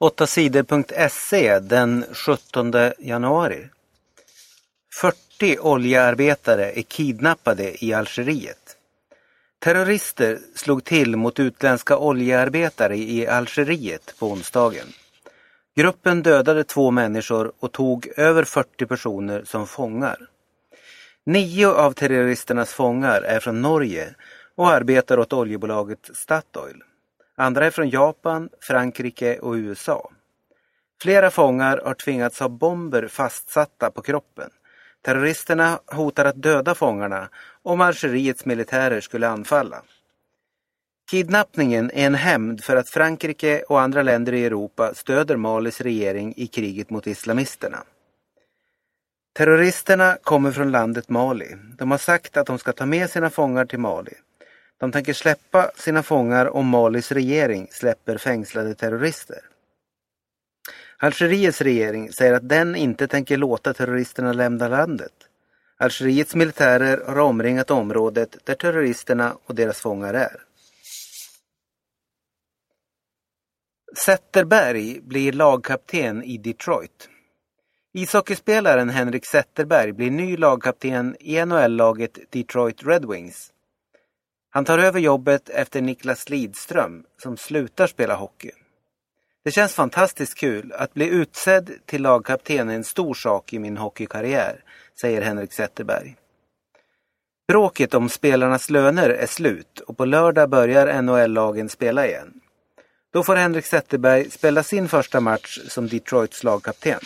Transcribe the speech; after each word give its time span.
8sidor.se 0.00 1.58
den 1.58 2.04
17 2.12 2.72
januari. 2.98 3.68
40 4.94 5.58
oljearbetare 5.58 6.72
är 6.72 6.82
kidnappade 6.82 7.84
i 7.84 7.92
Algeriet. 7.92 8.76
Terrorister 9.58 10.38
slog 10.54 10.84
till 10.84 11.16
mot 11.16 11.40
utländska 11.40 11.98
oljearbetare 11.98 12.96
i 12.96 13.26
Algeriet 13.26 14.14
på 14.18 14.26
onsdagen. 14.26 14.86
Gruppen 15.76 16.22
dödade 16.22 16.64
två 16.64 16.90
människor 16.90 17.52
och 17.58 17.72
tog 17.72 18.08
över 18.16 18.44
40 18.44 18.86
personer 18.86 19.44
som 19.44 19.66
fångar. 19.66 20.18
Nio 21.26 21.68
av 21.68 21.92
terroristernas 21.92 22.72
fångar 22.72 23.22
är 23.22 23.40
från 23.40 23.62
Norge 23.62 24.14
och 24.54 24.70
arbetar 24.70 25.18
åt 25.18 25.32
oljebolaget 25.32 26.10
Statoil. 26.14 26.82
Andra 27.40 27.66
är 27.66 27.70
från 27.70 27.90
Japan, 27.90 28.48
Frankrike 28.60 29.38
och 29.38 29.52
USA. 29.52 30.10
Flera 31.02 31.30
fångar 31.30 31.80
har 31.84 31.94
tvingats 31.94 32.40
ha 32.40 32.48
bomber 32.48 33.08
fastsatta 33.08 33.90
på 33.90 34.02
kroppen. 34.02 34.50
Terroristerna 35.02 35.80
hotar 35.86 36.24
att 36.24 36.42
döda 36.42 36.74
fångarna 36.74 37.28
om 37.62 37.80
Algeriets 37.80 38.44
militärer 38.44 39.00
skulle 39.00 39.28
anfalla. 39.28 39.82
Kidnappningen 41.10 41.90
är 41.90 42.06
en 42.06 42.14
hämnd 42.14 42.64
för 42.64 42.76
att 42.76 42.90
Frankrike 42.90 43.62
och 43.62 43.80
andra 43.80 44.02
länder 44.02 44.32
i 44.32 44.44
Europa 44.44 44.94
stöder 44.94 45.36
Malis 45.36 45.80
regering 45.80 46.34
i 46.36 46.46
kriget 46.46 46.90
mot 46.90 47.06
islamisterna. 47.06 47.78
Terroristerna 49.36 50.18
kommer 50.22 50.52
från 50.52 50.70
landet 50.70 51.08
Mali. 51.08 51.56
De 51.78 51.90
har 51.90 51.98
sagt 51.98 52.36
att 52.36 52.46
de 52.46 52.58
ska 52.58 52.72
ta 52.72 52.86
med 52.86 53.10
sina 53.10 53.30
fångar 53.30 53.64
till 53.64 53.78
Mali. 53.78 54.14
De 54.78 54.92
tänker 54.92 55.12
släppa 55.12 55.70
sina 55.76 56.02
fångar 56.02 56.56
om 56.56 56.68
Malis 56.68 57.12
regering 57.12 57.68
släpper 57.70 58.18
fängslade 58.18 58.74
terrorister. 58.74 59.40
Algeriets 60.96 61.60
regering 61.60 62.12
säger 62.12 62.32
att 62.32 62.48
den 62.48 62.76
inte 62.76 63.08
tänker 63.08 63.36
låta 63.36 63.74
terroristerna 63.74 64.32
lämna 64.32 64.68
landet. 64.68 65.12
Algeriets 65.76 66.34
militärer 66.34 67.04
har 67.06 67.18
omringat 67.18 67.70
området 67.70 68.36
där 68.44 68.54
terroristerna 68.54 69.36
och 69.44 69.54
deras 69.54 69.80
fångar 69.80 70.14
är. 70.14 70.42
Zetterberg 73.96 75.00
blir 75.00 75.32
lagkapten 75.32 76.24
i 76.24 76.38
Detroit. 76.38 77.08
Ishockeyspelaren 77.92 78.88
Henrik 78.88 79.26
Zetterberg 79.26 79.92
blir 79.92 80.10
ny 80.10 80.36
lagkapten 80.36 81.16
i 81.20 81.44
NHL-laget 81.44 82.18
Detroit 82.30 82.86
Red 82.86 83.04
Wings. 83.04 83.52
Han 84.50 84.64
tar 84.64 84.78
över 84.78 85.00
jobbet 85.00 85.48
efter 85.48 85.80
Niklas 85.80 86.28
Lidström 86.28 87.04
som 87.22 87.36
slutar 87.36 87.86
spela 87.86 88.14
hockey. 88.14 88.50
Det 89.44 89.50
känns 89.50 89.74
fantastiskt 89.74 90.34
kul. 90.34 90.72
Att 90.72 90.94
bli 90.94 91.06
utsedd 91.06 91.70
till 91.86 92.02
lagkapten 92.02 92.68
är 92.68 92.74
en 92.74 92.84
stor 92.84 93.14
sak 93.14 93.52
i 93.52 93.58
min 93.58 93.76
hockeykarriär, 93.76 94.64
säger 95.00 95.22
Henrik 95.22 95.52
Zetterberg. 95.52 96.16
Bråket 97.48 97.94
om 97.94 98.08
spelarnas 98.08 98.70
löner 98.70 99.10
är 99.10 99.26
slut 99.26 99.80
och 99.80 99.96
på 99.96 100.04
lördag 100.04 100.50
börjar 100.50 101.02
NHL-lagen 101.02 101.68
spela 101.68 102.06
igen. 102.06 102.40
Då 103.12 103.22
får 103.22 103.36
Henrik 103.36 103.66
Zetterberg 103.66 104.30
spela 104.30 104.62
sin 104.62 104.88
första 104.88 105.20
match 105.20 105.58
som 105.68 105.88
Detroits 105.88 106.44
lagkapten. 106.44 107.00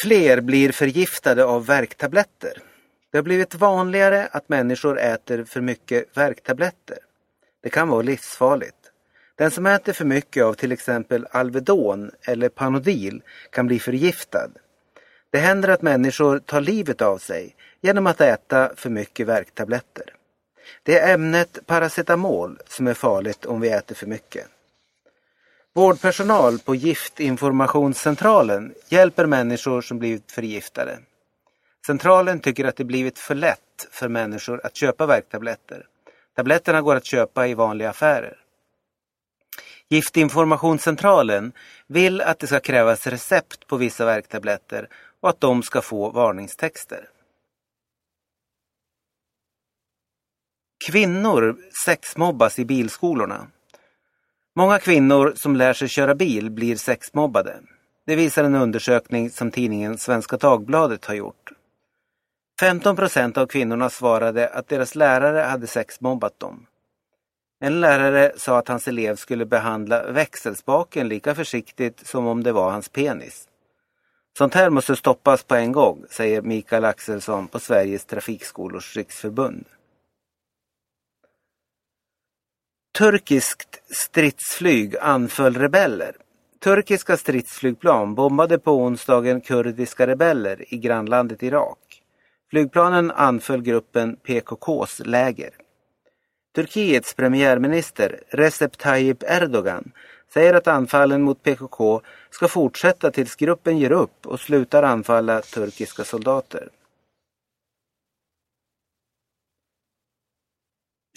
Fler 0.00 0.40
blir 0.40 0.72
förgiftade 0.72 1.44
av 1.44 1.66
värktabletter. 1.66 2.58
Det 3.12 3.18
har 3.18 3.22
blivit 3.22 3.54
vanligare 3.54 4.28
att 4.32 4.48
människor 4.48 4.98
äter 4.98 5.44
för 5.44 5.60
mycket 5.60 6.16
värktabletter. 6.16 6.98
Det 7.62 7.70
kan 7.70 7.88
vara 7.88 8.02
livsfarligt. 8.02 8.76
Den 9.36 9.50
som 9.50 9.66
äter 9.66 9.92
för 9.92 10.04
mycket 10.04 10.44
av 10.44 10.54
till 10.54 10.72
exempel 10.72 11.26
Alvedon 11.30 12.10
eller 12.22 12.48
Panodil 12.48 13.22
kan 13.50 13.66
bli 13.66 13.78
förgiftad. 13.78 14.50
Det 15.30 15.38
händer 15.38 15.68
att 15.68 15.82
människor 15.82 16.38
tar 16.38 16.60
livet 16.60 17.02
av 17.02 17.18
sig 17.18 17.56
genom 17.80 18.06
att 18.06 18.20
äta 18.20 18.72
för 18.76 18.90
mycket 18.90 19.26
värktabletter. 19.26 20.14
Det 20.82 20.98
är 20.98 21.14
ämnet 21.14 21.58
paracetamol 21.66 22.58
som 22.68 22.86
är 22.86 22.94
farligt 22.94 23.44
om 23.44 23.60
vi 23.60 23.68
äter 23.68 23.94
för 23.94 24.06
mycket. 24.06 24.46
Vårdpersonal 25.76 26.58
på 26.58 26.74
Giftinformationscentralen 26.74 28.74
hjälper 28.88 29.26
människor 29.26 29.80
som 29.80 29.98
blivit 29.98 30.32
förgiftade. 30.32 30.98
Centralen 31.86 32.40
tycker 32.40 32.64
att 32.64 32.76
det 32.76 32.84
blivit 32.84 33.18
för 33.18 33.34
lätt 33.34 33.88
för 33.90 34.08
människor 34.08 34.66
att 34.66 34.76
köpa 34.76 35.06
värktabletter. 35.06 35.86
Tabletterna 36.36 36.82
går 36.82 36.96
att 36.96 37.04
köpa 37.04 37.46
i 37.46 37.54
vanliga 37.54 37.90
affärer. 37.90 38.38
Giftinformationscentralen 39.88 41.52
vill 41.86 42.20
att 42.20 42.38
det 42.38 42.46
ska 42.46 42.60
krävas 42.60 43.06
recept 43.06 43.66
på 43.66 43.76
vissa 43.76 44.04
värktabletter 44.04 44.88
och 45.20 45.28
att 45.28 45.40
de 45.40 45.62
ska 45.62 45.80
få 45.80 46.10
varningstexter. 46.10 47.08
Kvinnor 50.86 51.56
sexmobbas 51.84 52.58
i 52.58 52.64
bilskolorna. 52.64 53.46
Många 54.58 54.78
kvinnor 54.78 55.32
som 55.36 55.56
lär 55.56 55.72
sig 55.72 55.88
köra 55.88 56.14
bil 56.14 56.50
blir 56.50 56.76
sexmobbade. 56.76 57.56
Det 58.06 58.16
visar 58.16 58.44
en 58.44 58.54
undersökning 58.54 59.30
som 59.30 59.50
tidningen 59.50 59.98
Svenska 59.98 60.36
Dagbladet 60.36 61.04
har 61.04 61.14
gjort. 61.14 61.52
15 62.60 62.96
procent 62.96 63.38
av 63.38 63.46
kvinnorna 63.46 63.90
svarade 63.90 64.48
att 64.48 64.68
deras 64.68 64.94
lärare 64.94 65.40
hade 65.40 65.66
sexmobbat 65.66 66.40
dem. 66.40 66.66
En 67.60 67.80
lärare 67.80 68.32
sa 68.36 68.58
att 68.58 68.68
hans 68.68 68.88
elev 68.88 69.16
skulle 69.16 69.46
behandla 69.46 70.10
växelspaken 70.10 71.08
lika 71.08 71.34
försiktigt 71.34 72.06
som 72.06 72.26
om 72.26 72.42
det 72.42 72.52
var 72.52 72.70
hans 72.70 72.88
penis. 72.88 73.48
Sånt 74.38 74.54
här 74.54 74.70
måste 74.70 74.96
stoppas 74.96 75.42
på 75.42 75.54
en 75.54 75.72
gång, 75.72 76.04
säger 76.10 76.42
Mikael 76.42 76.84
Axelsson 76.84 77.48
på 77.48 77.58
Sveriges 77.58 78.04
Trafikskolors 78.04 78.96
riksförbund. 78.96 79.64
Turkiskt 82.98 83.82
stridsflyg 83.90 84.96
anföll 85.00 85.54
rebeller. 85.54 86.16
Turkiska 86.64 87.16
stridsflygplan 87.16 88.14
bombade 88.14 88.58
på 88.58 88.72
onsdagen 88.72 89.40
kurdiska 89.40 90.06
rebeller 90.06 90.74
i 90.74 90.78
grannlandet 90.78 91.42
Irak. 91.42 92.02
Flygplanen 92.50 93.10
anföll 93.10 93.62
gruppen 93.62 94.16
PKKs 94.16 95.00
läger. 95.04 95.50
Turkiets 96.54 97.14
premiärminister 97.14 98.20
Recep 98.28 98.78
Tayyip 98.78 99.22
Erdogan 99.22 99.92
säger 100.34 100.54
att 100.54 100.68
anfallen 100.68 101.22
mot 101.22 101.42
PKK 101.42 102.00
ska 102.30 102.48
fortsätta 102.48 103.10
tills 103.10 103.36
gruppen 103.36 103.78
ger 103.78 103.92
upp 103.92 104.26
och 104.26 104.40
slutar 104.40 104.82
anfalla 104.82 105.40
turkiska 105.40 106.04
soldater. 106.04 106.68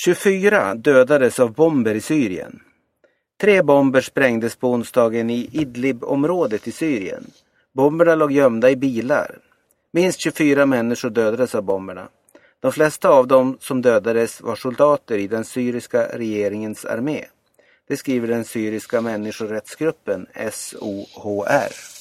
24 0.00 0.74
dödades 0.74 1.38
av 1.38 1.52
bomber 1.52 1.94
i 1.94 2.00
Syrien. 2.00 2.60
Tre 3.40 3.62
bomber 3.62 4.00
sprängdes 4.00 4.56
på 4.56 4.70
onsdagen 4.70 5.30
i 5.30 5.48
Idlib-området 5.52 6.68
i 6.68 6.72
Syrien. 6.72 7.30
Bomberna 7.74 8.14
låg 8.14 8.32
gömda 8.32 8.70
i 8.70 8.76
bilar. 8.76 9.38
Minst 9.92 10.20
24 10.20 10.66
människor 10.66 11.10
dödades 11.10 11.54
av 11.54 11.62
bomberna. 11.62 12.08
De 12.60 12.72
flesta 12.72 13.08
av 13.08 13.26
dem 13.26 13.56
som 13.60 13.82
dödades 13.82 14.40
var 14.40 14.56
soldater 14.56 15.18
i 15.18 15.26
den 15.26 15.44
syriska 15.44 16.08
regeringens 16.18 16.84
armé. 16.84 17.24
Det 17.88 17.96
skriver 17.96 18.28
den 18.28 18.44
syriska 18.44 19.00
människorättsgruppen 19.00 20.26
SOHR. 20.52 21.97